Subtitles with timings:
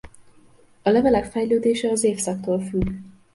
[0.83, 2.89] A levelek fejlődése az évszaktól függ.